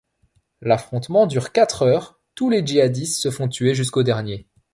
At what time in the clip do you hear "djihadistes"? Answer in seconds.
2.65-3.21